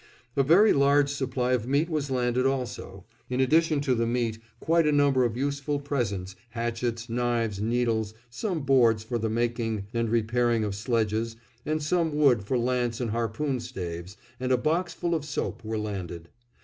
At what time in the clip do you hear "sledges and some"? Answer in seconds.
10.73-12.15